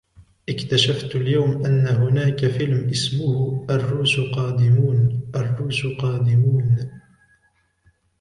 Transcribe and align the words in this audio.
اكتشفت 0.49 1.15
اليوم 1.15 1.65
أن 1.65 1.87
هناك 1.87 2.45
فيلم 2.47 2.89
اسمه" 2.89 3.51
الروس 3.75 4.19
قادمون!" 4.19 5.19
الروس 5.35 5.85
قادمون! 5.85 6.91